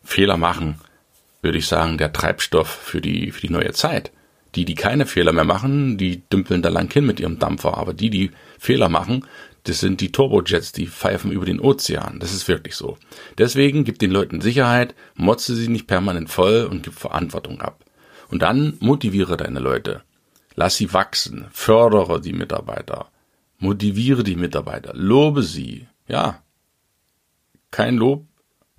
Fehler 0.04 0.36
machen, 0.36 0.78
würde 1.42 1.58
ich 1.58 1.66
sagen, 1.66 1.98
der 1.98 2.12
Treibstoff 2.12 2.68
für 2.68 3.00
die, 3.00 3.32
für 3.32 3.40
die 3.40 3.52
neue 3.52 3.72
Zeit. 3.72 4.12
Die, 4.56 4.64
die 4.64 4.74
keine 4.74 5.06
Fehler 5.06 5.32
mehr 5.32 5.44
machen, 5.44 5.98
die 5.98 6.28
dümpeln 6.28 6.62
da 6.62 6.70
lang 6.70 6.92
hin 6.92 7.06
mit 7.06 7.20
ihrem 7.20 7.38
Dampfer. 7.38 7.76
Aber 7.76 7.94
die, 7.94 8.10
die 8.10 8.30
Fehler 8.58 8.88
machen, 8.88 9.24
das 9.64 9.80
sind 9.80 10.00
die 10.00 10.12
Turbojets, 10.12 10.72
die 10.72 10.86
pfeifen 10.86 11.32
über 11.32 11.44
den 11.44 11.60
Ozean. 11.60 12.18
Das 12.20 12.32
ist 12.32 12.46
wirklich 12.48 12.74
so. 12.74 12.96
Deswegen 13.36 13.84
gib 13.84 13.98
den 13.98 14.10
Leuten 14.10 14.40
Sicherheit, 14.40 14.94
motze 15.14 15.54
sie 15.54 15.68
nicht 15.68 15.86
permanent 15.86 16.30
voll 16.30 16.68
und 16.70 16.82
gib 16.82 16.94
Verantwortung 16.94 17.60
ab. 17.60 17.84
Und 18.28 18.42
dann 18.42 18.76
motiviere 18.80 19.36
deine 19.36 19.60
Leute. 19.60 20.02
Lass 20.54 20.76
sie 20.76 20.92
wachsen, 20.92 21.46
fördere 21.52 22.20
die 22.20 22.32
Mitarbeiter, 22.32 23.10
motiviere 23.58 24.24
die 24.24 24.36
Mitarbeiter, 24.36 24.92
lobe 24.94 25.42
sie. 25.42 25.86
Ja. 26.08 26.42
Kein 27.70 27.96
Lob 27.96 28.24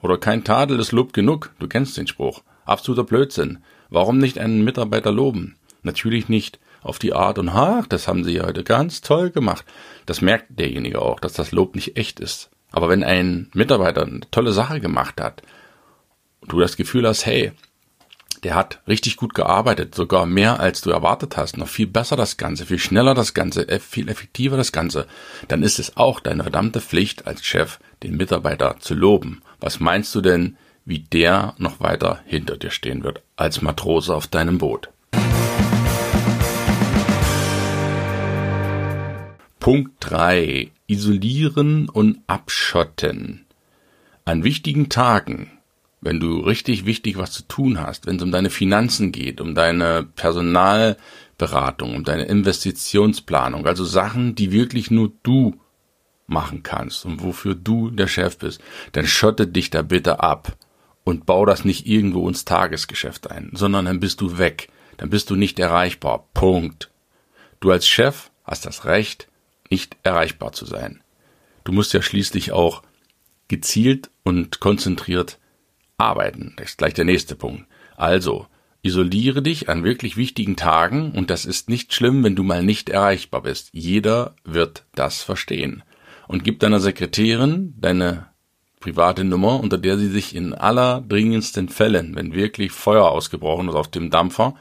oder 0.01 0.17
kein 0.17 0.43
Tadel 0.43 0.79
ist 0.79 0.91
Lob 0.91 1.13
genug. 1.13 1.51
Du 1.60 1.67
kennst 1.67 1.98
den 1.98 2.07
Spruch. 2.07 2.41
Absoluter 2.65 3.03
Blödsinn. 3.03 3.60
Warum 3.89 4.17
nicht 4.17 4.39
einen 4.39 4.63
Mitarbeiter 4.63 5.12
loben? 5.12 5.55
Natürlich 5.88 6.29
nicht 6.29 6.60
auf 6.84 7.00
die 7.00 7.13
Art 7.13 7.39
und 7.39 7.53
ha, 7.53 7.84
das 7.89 8.08
haben 8.08 8.24
sie 8.24 8.41
heute 8.41 8.63
ganz 8.63 9.01
toll 9.01 9.32
gemacht. 9.32 9.65
Das 10.06 10.22
merkt 10.22 10.60
derjenige 10.60 11.01
auch, 11.01 11.20
dass 11.20 11.34
das 11.34 11.51
Lob 11.51 11.75
nicht 11.75 11.98
echt 11.98 12.20
ist. 12.20 12.50
Aber 12.72 12.89
wenn 12.89 13.03
ein 13.03 13.50
Mitarbeiter 13.53 14.03
eine 14.03 14.20
tolle 14.29 14.51
Sache 14.51 14.79
gemacht 14.79 15.20
hat, 15.20 15.41
und 16.41 16.51
du 16.51 16.60
das 16.60 16.77
Gefühl 16.77 17.08
hast, 17.08 17.25
hey, 17.25 17.51
der 18.44 18.53
hat 18.53 18.82
richtig 18.88 19.15
gut 19.15 19.34
gearbeitet, 19.34 19.96
sogar 19.96 20.25
mehr 20.25 20.60
als 20.60 20.82
du 20.82 20.91
erwartet 20.91 21.38
hast, 21.38 21.58
noch 21.58 21.67
viel 21.67 21.88
besser 21.88 22.15
das 22.15 22.38
Ganze, 22.38 22.65
viel 22.67 22.77
schneller 22.77 23.15
das 23.15 23.34
Ganze, 23.34 23.65
viel 23.79 24.10
effektiver 24.10 24.58
das 24.58 24.72
Ganze, 24.72 25.08
dann 25.48 25.63
ist 25.63 25.79
es 25.79 25.98
auch 25.98 26.20
deine 26.20 26.44
verdammte 26.44 26.79
Pflicht 26.82 27.25
als 27.25 27.44
Chef, 27.44 27.79
den 28.03 28.15
Mitarbeiter 28.15 28.75
zu 28.79 28.94
loben. 28.94 29.41
Was 29.60 29.79
meinst 29.79 30.13
du 30.13 30.22
denn, 30.22 30.58
wie 30.88 31.00
der 31.00 31.53
noch 31.58 31.82
weiter 31.82 32.22
hinter 32.25 32.56
dir 32.56 32.72
stehen 32.72 33.03
wird 33.03 33.22
als 33.36 33.62
Matrose 33.62 34.15
auf 34.15 34.27
deinem 34.27 34.58
Boot. 34.58 34.89
Punkt 39.67 39.95
3. 40.00 40.71
Isolieren 40.88 41.89
und 41.89 42.21
abschotten. 42.25 43.45
An 44.24 44.45
wichtigen 44.45 44.88
Tagen, 44.88 45.51
wenn 46.00 46.21
du 46.21 46.39
richtig 46.39 46.86
wichtig 46.86 47.17
was 47.17 47.33
zu 47.33 47.43
tun 47.50 47.77
hast, 47.77 48.05
wenn 48.05 48.15
es 48.15 48.24
um 48.24 48.31
deine 48.31 48.50
Finanzen 48.50 49.12
geht, 49.12 49.41
um 49.41 49.55
deine 49.55 50.07
Personalberatung, 50.15 51.97
um 51.97 52.05
deine 52.05 52.24
Investitionsplanung, 52.24 53.67
also 53.67 53.83
Sachen, 53.83 54.36
die 54.36 54.53
wirklich 54.53 54.89
nur 54.89 55.12
du 55.24 55.59
machen 56.27 56.63
kannst 56.63 57.05
und 57.05 57.21
wofür 57.21 57.53
du 57.53 57.89
der 57.89 58.07
Chef 58.07 58.38
bist, 58.38 58.62
dann 58.93 59.05
schotte 59.05 59.47
dich 59.47 59.69
da 59.69 59.81
bitte 59.81 60.21
ab 60.21 60.55
und 61.03 61.25
bau 61.25 61.45
das 61.45 61.65
nicht 61.65 61.86
irgendwo 61.86 62.25
ins 62.29 62.45
Tagesgeschäft 62.45 63.29
ein, 63.29 63.51
sondern 63.51 63.83
dann 63.83 64.00
bist 64.00 64.21
du 64.21 64.38
weg, 64.38 64.69
dann 64.95 65.09
bist 65.09 65.29
du 65.29 65.36
nicht 65.36 65.59
erreichbar. 65.59 66.25
Punkt. 66.33 66.89
Du 67.59 67.69
als 67.69 67.86
Chef 67.86 68.31
hast 68.45 68.65
das 68.65 68.86
Recht, 68.86 69.27
nicht 69.71 69.97
erreichbar 70.03 70.53
zu 70.53 70.65
sein. 70.65 71.01
Du 71.63 71.71
musst 71.71 71.93
ja 71.93 72.01
schließlich 72.01 72.51
auch 72.51 72.83
gezielt 73.47 74.09
und 74.24 74.59
konzentriert 74.59 75.39
arbeiten. 75.97 76.53
Das 76.57 76.69
ist 76.69 76.77
gleich 76.77 76.93
der 76.93 77.05
nächste 77.05 77.36
Punkt. 77.36 77.65
Also, 77.95 78.47
isoliere 78.83 79.41
dich 79.41 79.69
an 79.69 79.83
wirklich 79.83 80.17
wichtigen 80.17 80.55
Tagen 80.55 81.12
und 81.12 81.29
das 81.29 81.45
ist 81.45 81.69
nicht 81.69 81.93
schlimm, 81.93 82.24
wenn 82.24 82.36
du 82.36 82.43
mal 82.43 82.63
nicht 82.63 82.89
erreichbar 82.89 83.41
bist. 83.41 83.69
Jeder 83.74 84.36
wird 84.43 84.86
das 84.95 85.24
verstehen. 85.24 85.83
Und 86.27 86.43
gib 86.43 86.59
deiner 86.59 86.79
Sekretärin 86.79 87.74
deine 87.77 88.27
private 88.79 89.24
Nummer, 89.24 89.59
unter 89.59 89.77
der 89.77 89.97
sie 89.97 90.07
sich 90.07 90.36
in 90.36 90.53
allerdringendsten 90.53 91.67
Fällen, 91.67 92.15
wenn 92.15 92.33
wirklich 92.33 92.71
Feuer 92.71 93.09
ausgebrochen 93.09 93.69
ist 93.69 93.75
auf 93.75 93.89
dem 93.89 94.09
Dampfer, 94.09 94.55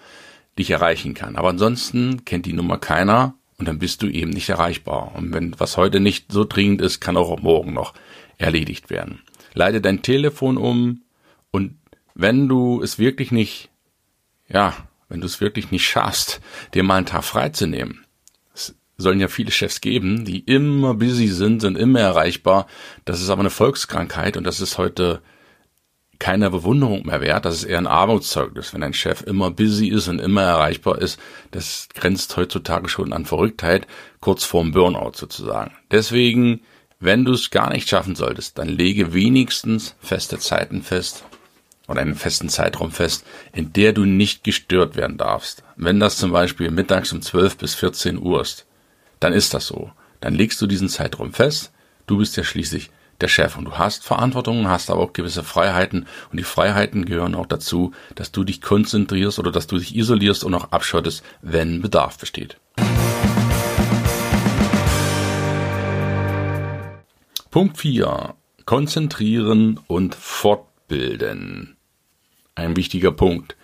dich 0.59 0.71
erreichen 0.71 1.15
kann. 1.15 1.37
Aber 1.37 1.51
ansonsten 1.51 2.25
kennt 2.25 2.47
die 2.47 2.53
Nummer 2.53 2.79
keiner 2.79 3.36
und 3.59 3.69
dann 3.69 3.79
bist 3.79 4.03
du 4.03 4.09
eben 4.09 4.31
nicht 4.31 4.49
erreichbar. 4.49 5.15
Und 5.15 5.33
wenn 5.33 5.59
was 5.59 5.77
heute 5.77 6.01
nicht 6.01 6.31
so 6.31 6.45
dringend 6.45 6.83
ist, 6.83 7.01
kann 7.01 7.17
auch 7.17 7.41
morgen 7.41 7.73
noch 7.73 7.95
erledigt 8.39 8.91
werden. 8.91 9.23
Leite 9.55 9.81
dein 9.81 10.03
Telefon 10.03 10.57
um 10.57 11.03
und 11.51 11.77
wenn 12.15 12.49
du 12.49 12.83
es 12.83 12.99
wirklich 12.99 13.33
nicht, 13.33 13.71
ja, 14.49 14.75
wenn 15.09 15.21
du 15.21 15.27
es 15.27 15.41
wirklich 15.41 15.71
nicht 15.71 15.87
schaffst, 15.87 16.41
dir 16.75 16.83
mal 16.83 16.97
einen 16.97 17.07
Tag 17.07 17.25
freizunehmen, 17.25 18.05
sollen 18.99 19.21
ja 19.21 19.29
viele 19.29 19.51
Chefs 19.51 19.81
geben, 19.81 20.25
die 20.25 20.41
immer 20.41 20.95
busy 20.95 21.29
sind, 21.29 21.61
sind 21.61 21.77
immer 21.77 22.01
erreichbar. 22.01 22.67
Das 23.05 23.21
ist 23.21 23.29
aber 23.29 23.41
eine 23.41 23.51
Volkskrankheit 23.51 24.37
und 24.37 24.45
das 24.45 24.61
ist 24.61 24.79
heute 24.79 25.21
keine 26.19 26.51
Bewunderung 26.51 27.07
mehr 27.07 27.21
wert. 27.21 27.45
Das 27.45 27.57
ist 27.57 27.65
eher 27.65 27.79
ein 27.79 27.87
Armutszeugnis. 27.87 28.73
Wenn 28.73 28.83
ein 28.83 28.95
Chef 28.95 29.23
immer 29.23 29.51
busy 29.51 29.89
ist 29.89 30.09
und 30.09 30.21
immer 30.21 30.43
erreichbar 30.43 31.01
ist, 31.01 31.19
das 31.51 31.89
grenzt 31.95 32.37
heutzutage 32.37 32.89
schon 32.89 33.13
an 33.13 33.27
Verrücktheit, 33.27 33.87
kurz 34.21 34.45
vorm 34.45 34.73
Burnout 34.73 35.13
sozusagen. 35.15 35.73
Deswegen, 35.91 36.61
wenn 37.01 37.25
du 37.25 37.33
es 37.33 37.51
gar 37.51 37.73
nicht 37.73 37.89
schaffen 37.89 38.17
solltest, 38.17 38.59
dann 38.59 38.69
lege 38.69 39.13
wenigstens 39.13 39.95
feste 40.01 40.39
Zeiten 40.39 40.83
fest 40.83 41.25
oder 41.89 42.01
einen 42.01 42.15
festen 42.15 42.49
Zeitraum 42.49 42.91
fest, 42.91 43.25
in 43.53 43.73
der 43.73 43.93
du 43.93 44.05
nicht 44.05 44.45
gestört 44.45 44.97
werden 44.97 45.19
darfst. 45.19 45.63
Wenn 45.77 46.01
das 46.01 46.17
zum 46.17 46.33
Beispiel 46.33 46.71
mittags 46.71 47.13
um 47.13 47.23
12 47.23 47.59
bis 47.59 47.75
14 47.75 48.19
Uhr 48.19 48.41
ist, 48.41 48.67
dann 49.21 49.33
ist 49.33 49.55
das 49.55 49.67
so. 49.67 49.91
Dann 50.21 50.35
legst 50.35 50.61
du 50.61 50.67
diesen 50.67 50.89
Zeitraum 50.89 51.33
fest. 51.33 51.73
Du 52.07 52.19
bist 52.19 52.37
ja 52.37 52.45
schließlich 52.45 52.91
der 53.21 53.29
Chef 53.29 53.57
und 53.57 53.65
du 53.65 53.73
hast 53.73 54.05
Verantwortung, 54.05 54.69
hast 54.69 54.91
aber 54.91 55.01
auch 55.01 55.13
gewisse 55.13 55.43
Freiheiten 55.43 56.07
und 56.31 56.39
die 56.39 56.45
Freiheiten 56.45 57.05
gehören 57.05 57.35
auch 57.35 57.47
dazu, 57.47 57.93
dass 58.15 58.33
du 58.33 58.45
dich 58.45 58.61
konzentrierst 58.61 59.39
oder 59.39 59.53
dass 59.53 59.67
du 59.67 59.79
dich 59.79 59.97
isolierst 59.97 60.45
und 60.45 60.55
auch 60.55 60.73
abschottest, 60.73 61.23
wenn 61.43 61.83
Bedarf 61.83 62.19
besteht. 62.19 62.59
Punkt 67.51 67.79
4. 67.79 68.35
Konzentrieren 68.67 69.81
und 69.87 70.15
fortbilden. 70.15 71.77
Ein 72.55 72.77
wichtiger 72.77 73.13
Punkt. 73.13 73.57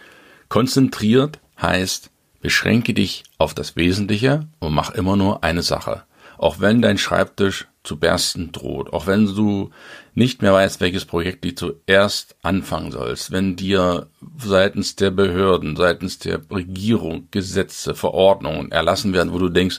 Konzentriert 0.49 1.40
heißt 1.61 2.11
Beschränke 2.40 2.92
dich 2.92 3.23
auf 3.38 3.54
das 3.54 3.76
Wesentliche 3.76 4.49
und 4.59 4.75
mach 4.75 4.90
immer 4.90 5.16
nur 5.16 5.44
eine 5.44 5.62
Sache. 5.62 6.02
Auch 6.42 6.58
wenn 6.58 6.82
dein 6.82 6.99
Schreibtisch 6.99 7.68
zu 7.84 8.00
bersten 8.00 8.50
droht, 8.50 8.92
auch 8.92 9.06
wenn 9.06 9.26
du 9.26 9.70
nicht 10.16 10.42
mehr 10.42 10.52
weißt, 10.52 10.80
welches 10.80 11.04
Projekt 11.04 11.44
du 11.44 11.54
zuerst 11.54 12.34
anfangen 12.42 12.90
sollst, 12.90 13.30
wenn 13.30 13.54
dir 13.54 14.08
seitens 14.38 14.96
der 14.96 15.12
Behörden, 15.12 15.76
seitens 15.76 16.18
der 16.18 16.40
Regierung 16.50 17.28
Gesetze, 17.30 17.94
Verordnungen 17.94 18.72
erlassen 18.72 19.12
werden, 19.12 19.32
wo 19.32 19.38
du 19.38 19.50
denkst, 19.50 19.78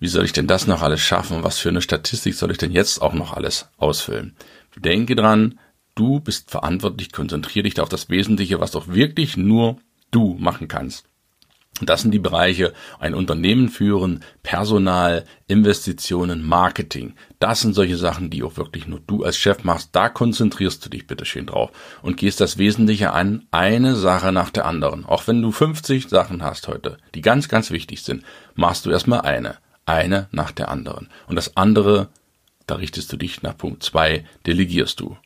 wie 0.00 0.08
soll 0.08 0.24
ich 0.24 0.32
denn 0.32 0.48
das 0.48 0.66
noch 0.66 0.82
alles 0.82 1.00
schaffen? 1.00 1.44
Was 1.44 1.60
für 1.60 1.68
eine 1.68 1.80
Statistik 1.80 2.34
soll 2.34 2.50
ich 2.50 2.58
denn 2.58 2.72
jetzt 2.72 3.00
auch 3.00 3.14
noch 3.14 3.34
alles 3.34 3.68
ausfüllen? 3.78 4.34
Denke 4.76 5.14
dran, 5.14 5.60
du 5.94 6.18
bist 6.18 6.50
verantwortlich, 6.50 7.12
konzentriere 7.12 7.68
dich 7.68 7.78
auf 7.78 7.88
das 7.88 8.08
Wesentliche, 8.08 8.58
was 8.58 8.72
doch 8.72 8.88
wirklich 8.88 9.36
nur 9.36 9.76
du 10.10 10.34
machen 10.40 10.66
kannst. 10.66 11.04
Das 11.82 12.02
sind 12.02 12.12
die 12.12 12.18
Bereiche 12.18 12.74
ein 12.98 13.14
Unternehmen 13.14 13.68
führen, 13.68 14.22
Personal, 14.42 15.24
Investitionen, 15.46 16.42
Marketing. 16.42 17.14
Das 17.38 17.60
sind 17.60 17.74
solche 17.74 17.96
Sachen, 17.96 18.28
die 18.28 18.42
auch 18.42 18.56
wirklich 18.56 18.86
nur 18.86 19.00
du 19.06 19.24
als 19.24 19.38
Chef 19.38 19.64
machst. 19.64 19.90
Da 19.92 20.08
konzentrierst 20.08 20.84
du 20.84 20.90
dich 20.90 21.06
bitte 21.06 21.24
schön 21.24 21.46
drauf 21.46 21.70
und 22.02 22.18
gehst 22.18 22.40
das 22.40 22.58
Wesentliche 22.58 23.12
an, 23.12 23.46
eine 23.50 23.96
Sache 23.96 24.30
nach 24.30 24.50
der 24.50 24.66
anderen. 24.66 25.06
Auch 25.06 25.26
wenn 25.26 25.40
du 25.40 25.52
50 25.52 26.08
Sachen 26.08 26.42
hast 26.42 26.68
heute, 26.68 26.98
die 27.14 27.22
ganz, 27.22 27.48
ganz 27.48 27.70
wichtig 27.70 28.02
sind, 28.02 28.24
machst 28.54 28.84
du 28.84 28.90
erstmal 28.90 29.22
eine. 29.22 29.56
Eine 29.86 30.28
nach 30.32 30.52
der 30.52 30.68
anderen. 30.68 31.08
Und 31.26 31.36
das 31.36 31.56
andere, 31.56 32.08
da 32.66 32.76
richtest 32.76 33.10
du 33.12 33.16
dich 33.16 33.42
nach 33.42 33.56
Punkt 33.56 33.82
zwei, 33.82 34.24
delegierst 34.46 35.00
du. 35.00 35.16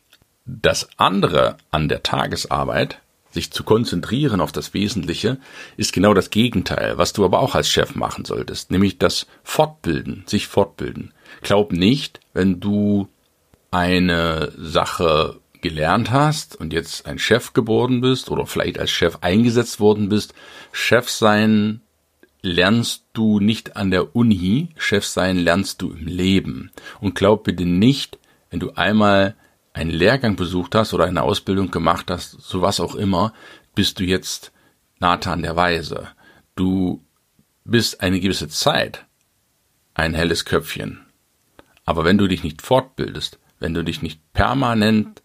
Das 0.45 0.87
andere 0.97 1.57
an 1.71 1.89
der 1.89 2.01
Tagesarbeit 2.01 2.99
sich 3.35 3.51
zu 3.51 3.63
konzentrieren 3.63 4.41
auf 4.41 4.51
das 4.51 4.73
Wesentliche, 4.73 5.37
ist 5.77 5.93
genau 5.93 6.13
das 6.13 6.31
Gegenteil, 6.31 6.97
was 6.97 7.13
du 7.13 7.23
aber 7.23 7.39
auch 7.39 7.53
als 7.53 7.69
Chef 7.69 7.93
machen 7.93 8.25
solltest, 8.25 8.71
nämlich 8.71 8.97
das 8.97 9.27
Fortbilden, 9.43 10.23
sich 10.25 10.47
fortbilden. 10.47 11.13
Glaub 11.41 11.71
nicht, 11.71 12.21
wenn 12.33 12.59
du 12.59 13.07
eine 13.69 14.51
Sache 14.57 15.39
gelernt 15.61 16.11
hast 16.11 16.55
und 16.55 16.73
jetzt 16.73 17.05
ein 17.05 17.19
Chef 17.19 17.53
geworden 17.53 18.01
bist 18.01 18.31
oder 18.31 18.45
vielleicht 18.45 18.79
als 18.79 18.91
Chef 18.91 19.17
eingesetzt 19.21 19.79
worden 19.79 20.09
bist, 20.09 20.33
Chef 20.71 21.09
sein 21.09 21.81
lernst 22.41 23.03
du 23.13 23.39
nicht 23.39 23.75
an 23.75 23.91
der 23.91 24.15
Uni, 24.15 24.69
Chef 24.77 25.05
sein 25.05 25.37
lernst 25.37 25.81
du 25.81 25.91
im 25.91 26.07
Leben. 26.07 26.71
Und 27.01 27.15
glaub 27.15 27.43
bitte 27.43 27.65
nicht, 27.65 28.17
wenn 28.49 28.59
du 28.59 28.71
einmal 28.71 29.35
einen 29.75 29.91
Lehrgang 29.91 30.35
besucht 30.37 30.73
hast 30.73 30.93
oder 30.93 31.05
eine 31.05 31.23
Ausbildung 31.23 31.69
gemacht 31.69 32.09
hast, 32.09 32.31
so 32.31 32.61
was 32.61 32.79
auch 32.79 32.95
immer, 32.95 33.33
bist 33.75 33.99
du 33.99 34.03
jetzt 34.03 34.51
Nathan 34.99 35.41
der 35.41 35.55
Weise. 35.55 36.07
Du 36.55 37.03
bist 37.65 38.01
eine 38.01 38.19
gewisse 38.19 38.47
Zeit 38.47 39.05
ein 39.93 40.13
helles 40.13 40.45
Köpfchen. 40.45 41.05
Aber 41.85 42.03
wenn 42.05 42.17
du 42.17 42.27
dich 42.27 42.43
nicht 42.43 42.61
fortbildest, 42.61 43.39
wenn 43.59 43.73
du 43.73 43.83
dich 43.83 44.01
nicht 44.01 44.21
permanent 44.33 45.21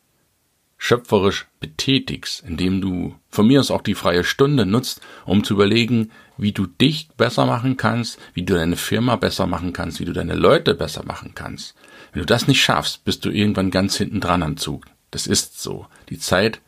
schöpferisch 0.78 1.46
betätigst, 1.60 2.42
indem 2.42 2.80
du 2.80 3.14
von 3.28 3.46
mir 3.46 3.60
aus 3.60 3.70
auch 3.70 3.82
die 3.82 3.94
freie 3.94 4.24
Stunde 4.24 4.64
nutzt, 4.64 5.02
um 5.26 5.44
zu 5.44 5.54
überlegen, 5.54 6.10
wie 6.38 6.52
du 6.52 6.66
dich 6.66 7.08
besser 7.16 7.44
machen 7.46 7.76
kannst, 7.76 8.18
wie 8.32 8.44
du 8.44 8.54
deine 8.54 8.76
Firma 8.76 9.16
besser 9.16 9.46
machen 9.46 9.72
kannst, 9.72 10.00
wie 10.00 10.06
du 10.06 10.12
deine 10.12 10.34
Leute 10.34 10.74
besser 10.74 11.04
machen 11.04 11.32
kannst, 11.34 11.74
wenn 12.12 12.20
du 12.20 12.26
das 12.26 12.48
nicht 12.48 12.62
schaffst, 12.62 13.04
bist 13.04 13.24
du 13.24 13.30
irgendwann 13.30 13.70
ganz 13.70 13.96
hinten 13.96 14.20
dran 14.20 14.42
am 14.42 14.56
Zug. 14.56 14.86
Das 15.10 15.26
ist 15.26 15.60
so. 15.60 15.86
Die 16.08 16.18
Zeit 16.18 16.60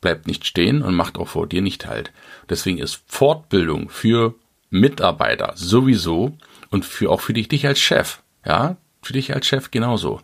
bleibt 0.00 0.26
nicht 0.26 0.46
stehen 0.46 0.82
und 0.82 0.94
macht 0.94 1.16
auch 1.16 1.28
vor 1.28 1.46
dir 1.46 1.62
nicht 1.62 1.86
halt. 1.86 2.12
Deswegen 2.48 2.78
ist 2.78 3.02
Fortbildung 3.06 3.88
für 3.88 4.34
Mitarbeiter 4.70 5.52
sowieso 5.56 6.36
und 6.70 6.84
für 6.84 7.10
auch 7.10 7.20
für 7.20 7.32
dich, 7.32 7.48
dich 7.48 7.66
als 7.66 7.78
Chef, 7.78 8.22
ja, 8.44 8.76
für 9.02 9.12
dich 9.12 9.34
als 9.34 9.46
Chef 9.46 9.70
genauso. 9.70 10.20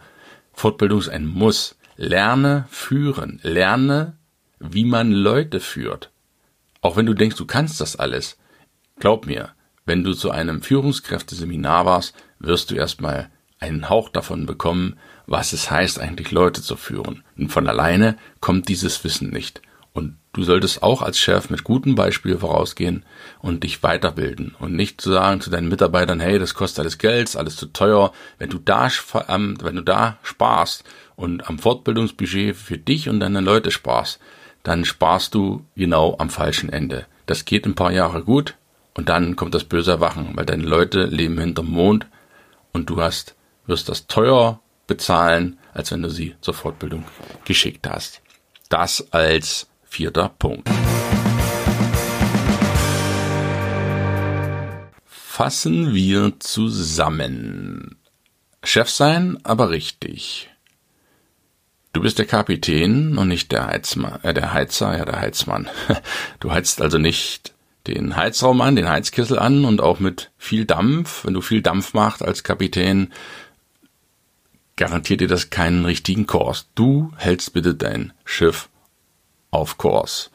Fortbildung 0.53 0.99
ist 0.99 1.09
ein 1.09 1.27
Muss. 1.27 1.77
Lerne 1.97 2.67
führen, 2.71 3.41
lerne, 3.43 4.17
wie 4.59 4.85
man 4.85 5.12
Leute 5.12 5.61
führt. 5.61 6.11
Auch 6.81 6.97
wenn 6.97 7.07
du 7.07 7.15
denkst, 7.15 7.37
du 7.37 7.45
kannst 7.45 7.81
das 7.81 7.97
alles. 7.97 8.39
Glaub 8.99 9.27
mir, 9.27 9.50
wenn 9.85 10.03
du 10.03 10.15
zu 10.15 10.31
einem 10.31 10.62
Führungskräfteseminar 10.62 11.85
warst, 11.85 12.15
wirst 12.39 12.71
du 12.71 12.75
erstmal 12.75 13.31
einen 13.61 13.88
Hauch 13.90 14.09
davon 14.09 14.47
bekommen, 14.47 14.97
was 15.26 15.52
es 15.52 15.71
heißt, 15.71 16.00
eigentlich 16.00 16.31
Leute 16.31 16.62
zu 16.62 16.76
führen. 16.76 17.23
Und 17.37 17.52
von 17.52 17.69
alleine 17.69 18.17
kommt 18.40 18.69
dieses 18.69 19.05
Wissen 19.05 19.31
nicht. 19.31 19.61
Und 19.93 20.17
du 20.33 20.43
solltest 20.43 20.83
auch 20.83 21.02
als 21.02 21.19
Chef 21.19 21.50
mit 21.50 21.64
gutem 21.64 21.95
Beispiel 21.95 22.38
vorausgehen 22.38 23.05
und 23.40 23.64
dich 23.64 23.83
weiterbilden 23.83 24.55
und 24.59 24.75
nicht 24.75 25.00
zu 25.00 25.12
sagen 25.12 25.40
zu 25.40 25.50
deinen 25.50 25.69
Mitarbeitern, 25.69 26.21
hey, 26.21 26.38
das 26.38 26.55
kostet 26.55 26.81
alles 26.81 26.99
Geld, 26.99 27.29
ist 27.29 27.37
alles 27.37 27.57
zu 27.57 27.67
teuer. 27.67 28.12
Wenn 28.38 28.50
du 28.50 28.59
da, 28.59 28.88
wenn 29.29 29.76
du 29.76 29.83
da 29.83 30.19
sparst 30.23 30.85
und 31.17 31.49
am 31.49 31.59
Fortbildungsbudget 31.59 32.57
für 32.57 32.79
dich 32.79 33.09
und 33.09 33.21
deine 33.21 33.40
Leute 33.40 33.71
sparst, 33.71 34.21
dann 34.62 34.85
sparst 34.85 35.35
du 35.35 35.64
genau 35.75 36.17
am 36.19 36.31
falschen 36.31 36.71
Ende. 36.71 37.07
Das 37.26 37.45
geht 37.45 37.67
ein 37.67 37.75
paar 37.75 37.93
Jahre 37.93 38.23
gut 38.23 38.55
und 38.95 39.08
dann 39.08 39.37
kommt 39.37 39.54
das 39.54 39.65
böse 39.65 39.91
Erwachen, 39.91 40.30
weil 40.35 40.47
deine 40.47 40.65
Leute 40.65 41.04
leben 41.04 41.39
hinterm 41.39 41.71
Mond 41.71 42.06
und 42.73 42.91
du 42.91 43.00
hast 43.00 43.35
wirst 43.71 43.89
das 43.89 44.06
teuer 44.06 44.61
bezahlen, 44.87 45.59
als 45.73 45.93
wenn 45.93 46.02
du 46.02 46.11
sie 46.11 46.35
zur 46.41 46.52
Fortbildung 46.52 47.04
geschickt 47.45 47.89
hast. 47.89 48.21
Das 48.69 49.13
als 49.13 49.69
vierter 49.85 50.28
Punkt. 50.28 50.69
Fassen 55.06 55.95
wir 55.95 56.39
zusammen. 56.41 57.97
Chef 58.63 58.91
sein, 58.91 59.39
aber 59.45 59.71
richtig. 59.71 60.50
Du 61.93 62.02
bist 62.02 62.19
der 62.19 62.26
Kapitän 62.26 63.17
und 63.19 63.28
nicht 63.28 63.50
der 63.50 63.67
Heizmann, 63.67 64.23
äh, 64.23 64.35
der 64.35 64.52
Heizer, 64.52 64.97
ja, 64.97 65.04
der 65.04 65.21
Heizmann. 65.21 65.69
Du 66.41 66.52
heizt 66.52 66.83
also 66.83 66.99
nicht 66.99 67.52
den 67.87 68.17
Heizraum 68.17 68.61
an, 68.61 68.76
den 68.76 68.89
Heizkessel 68.89 69.39
an 69.39 69.65
und 69.65 69.80
auch 69.80 69.99
mit 69.99 70.30
viel 70.37 70.67
Dampf. 70.67 71.25
Wenn 71.25 71.35
du 71.35 71.41
viel 71.41 71.63
Dampf 71.63 71.95
machst 71.95 72.23
als 72.23 72.45
Kapitän, 72.45 73.13
garantiert 74.80 75.21
dir 75.21 75.28
das 75.28 75.50
keinen 75.50 75.84
richtigen 75.84 76.26
Kurs. 76.26 76.71
Du 76.75 77.12
hältst 77.19 77.52
bitte 77.52 77.75
dein 77.75 78.14
Schiff 78.25 78.71
auf 79.50 79.76
Kurs. 79.76 80.30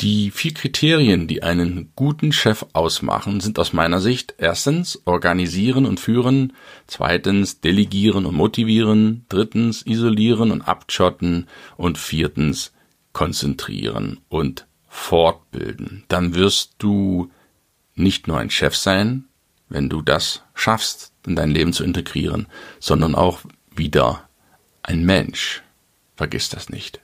Die 0.00 0.30
vier 0.30 0.54
Kriterien, 0.54 1.26
die 1.26 1.42
einen 1.42 1.90
guten 1.96 2.30
Chef 2.30 2.64
ausmachen, 2.72 3.40
sind 3.40 3.58
aus 3.58 3.72
meiner 3.72 4.00
Sicht 4.00 4.34
erstens 4.38 5.02
organisieren 5.06 5.86
und 5.86 5.98
führen, 5.98 6.52
zweitens 6.86 7.60
delegieren 7.60 8.26
und 8.26 8.36
motivieren, 8.36 9.26
drittens 9.28 9.84
isolieren 9.84 10.52
und 10.52 10.62
abschotten 10.62 11.48
und 11.76 11.98
viertens 11.98 12.72
konzentrieren 13.12 14.20
und 14.28 14.68
fortbilden. 14.88 16.04
Dann 16.06 16.36
wirst 16.36 16.76
du 16.78 17.32
nicht 17.96 18.28
nur 18.28 18.38
ein 18.38 18.50
Chef 18.50 18.76
sein, 18.76 19.24
wenn 19.68 19.88
du 19.88 20.00
das 20.00 20.44
schaffst, 20.54 21.12
in 21.26 21.34
dein 21.34 21.50
Leben 21.50 21.72
zu 21.72 21.82
integrieren, 21.82 22.46
sondern 22.78 23.16
auch 23.16 23.40
wieder 23.80 24.28
ein 24.82 25.04
Mensch. 25.04 25.62
Vergiss 26.14 26.50
das 26.50 26.68
nicht. 26.68 27.00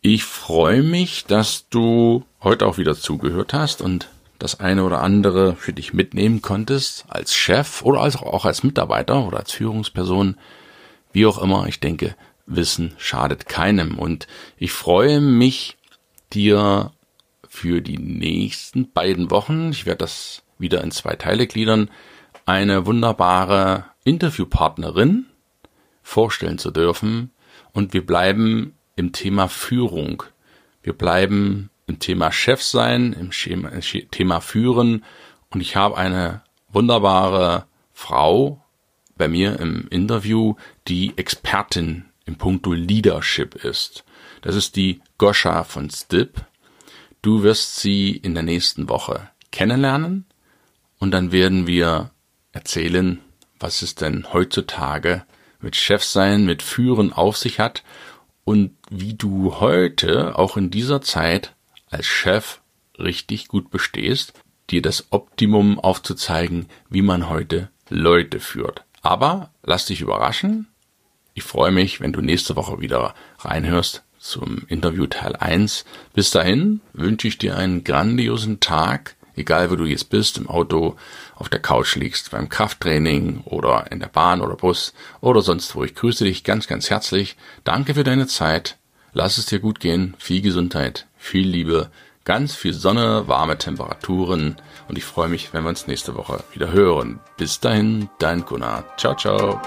Ich 0.00 0.22
freue 0.22 0.84
mich, 0.84 1.24
dass 1.24 1.68
du 1.68 2.24
heute 2.40 2.66
auch 2.66 2.78
wieder 2.78 2.94
zugehört 2.94 3.52
hast 3.52 3.82
und 3.82 4.08
das 4.38 4.60
eine 4.60 4.84
oder 4.84 5.00
andere 5.00 5.56
für 5.56 5.72
dich 5.72 5.92
mitnehmen 5.92 6.40
konntest, 6.40 7.04
als 7.08 7.34
Chef 7.34 7.82
oder 7.82 8.00
als 8.00 8.14
auch 8.14 8.44
als 8.44 8.62
Mitarbeiter 8.62 9.26
oder 9.26 9.38
als 9.38 9.50
Führungsperson, 9.50 10.36
wie 11.12 11.26
auch 11.26 11.42
immer. 11.42 11.66
Ich 11.66 11.80
denke, 11.80 12.14
Wissen 12.46 12.94
schadet 12.96 13.48
keinem 13.48 13.98
und 13.98 14.28
ich 14.56 14.70
freue 14.70 15.20
mich, 15.20 15.76
dir 16.32 16.92
für 17.48 17.80
die 17.80 17.98
nächsten 17.98 18.92
beiden 18.92 19.32
Wochen, 19.32 19.72
ich 19.72 19.84
werde 19.84 19.98
das 19.98 20.42
wieder 20.58 20.84
in 20.84 20.92
zwei 20.92 21.16
Teile 21.16 21.48
gliedern, 21.48 21.90
eine 22.46 22.86
wunderbare 22.86 23.84
Interviewpartnerin 24.04 25.26
vorstellen 26.02 26.58
zu 26.58 26.70
dürfen. 26.70 27.30
Und 27.72 27.92
wir 27.92 28.04
bleiben 28.04 28.74
im 28.96 29.12
Thema 29.12 29.48
Führung. 29.48 30.22
Wir 30.82 30.92
bleiben 30.92 31.70
im 31.86 31.98
Thema 31.98 32.32
Chef 32.32 32.62
sein, 32.62 33.12
im 33.12 33.30
Thema 34.10 34.40
Führen. 34.40 35.04
Und 35.50 35.60
ich 35.60 35.76
habe 35.76 35.96
eine 35.96 36.42
wunderbare 36.70 37.66
Frau 37.92 38.64
bei 39.16 39.28
mir 39.28 39.58
im 39.58 39.88
Interview, 39.88 40.54
die 40.86 41.12
Expertin 41.16 42.04
im 42.24 42.36
Punkto 42.36 42.72
Leadership 42.72 43.54
ist. 43.56 44.04
Das 44.42 44.54
ist 44.54 44.76
die 44.76 45.00
Goscha 45.18 45.64
von 45.64 45.90
Stip. 45.90 46.44
Du 47.22 47.42
wirst 47.42 47.76
sie 47.76 48.12
in 48.12 48.34
der 48.34 48.44
nächsten 48.44 48.88
Woche 48.88 49.28
kennenlernen 49.50 50.26
und 50.98 51.10
dann 51.10 51.32
werden 51.32 51.66
wir 51.66 52.10
erzählen, 52.52 53.20
was 53.60 53.82
es 53.82 53.94
denn 53.94 54.32
heutzutage 54.32 55.24
mit 55.60 55.76
Chefsein, 55.76 56.44
mit 56.44 56.62
Führen 56.62 57.12
auf 57.12 57.36
sich 57.36 57.58
hat 57.58 57.82
und 58.44 58.72
wie 58.90 59.14
du 59.14 59.60
heute 59.60 60.38
auch 60.38 60.56
in 60.56 60.70
dieser 60.70 61.02
Zeit 61.02 61.54
als 61.90 62.06
Chef 62.06 62.60
richtig 62.98 63.48
gut 63.48 63.70
bestehst, 63.70 64.32
dir 64.70 64.82
das 64.82 65.08
Optimum 65.10 65.78
aufzuzeigen, 65.78 66.66
wie 66.88 67.02
man 67.02 67.28
heute 67.28 67.70
Leute 67.88 68.40
führt. 68.40 68.84
Aber 69.02 69.50
lass 69.62 69.86
dich 69.86 70.00
überraschen. 70.00 70.68
Ich 71.34 71.44
freue 71.44 71.70
mich, 71.70 72.00
wenn 72.00 72.12
du 72.12 72.20
nächste 72.20 72.56
Woche 72.56 72.80
wieder 72.80 73.14
reinhörst 73.38 74.02
zum 74.18 74.64
Interview 74.66 75.06
Teil 75.06 75.36
1. 75.36 75.84
Bis 76.12 76.30
dahin 76.30 76.80
wünsche 76.92 77.28
ich 77.28 77.38
dir 77.38 77.56
einen 77.56 77.84
grandiosen 77.84 78.60
Tag 78.60 79.16
egal 79.38 79.70
wo 79.70 79.76
du 79.76 79.84
jetzt 79.84 80.10
bist, 80.10 80.36
im 80.36 80.48
Auto, 80.48 80.96
auf 81.38 81.48
der 81.48 81.60
Couch 81.60 81.94
liegst, 81.94 82.32
beim 82.32 82.48
Krafttraining 82.48 83.42
oder 83.44 83.90
in 83.92 84.00
der 84.00 84.08
Bahn 84.08 84.40
oder 84.40 84.56
Bus 84.56 84.92
oder 85.20 85.40
sonst 85.40 85.74
wo. 85.74 85.84
Ich 85.84 85.94
grüße 85.94 86.24
dich 86.24 86.42
ganz, 86.44 86.66
ganz 86.66 86.90
herzlich. 86.90 87.36
Danke 87.64 87.94
für 87.94 88.04
deine 88.04 88.26
Zeit. 88.26 88.76
Lass 89.12 89.38
es 89.38 89.46
dir 89.46 89.60
gut 89.60 89.80
gehen. 89.80 90.14
Viel 90.18 90.42
Gesundheit, 90.42 91.06
viel 91.16 91.48
Liebe. 91.48 91.90
ganz 92.24 92.54
viel 92.54 92.74
Sonne, 92.74 93.26
warme 93.26 93.56
Temperaturen 93.56 94.56
und 94.86 94.98
ich 94.98 95.04
freue 95.04 95.28
mich, 95.28 95.54
wenn 95.54 95.62
wir 95.62 95.70
uns 95.70 95.86
nächste 95.86 96.14
Woche 96.14 96.44
wieder 96.52 96.72
hören. 96.72 97.20
Bis 97.38 97.58
dahin, 97.58 98.10
dein 98.18 98.44
Gunnar. 98.44 98.84
Ciao, 98.98 99.14
ciao. 99.14 99.58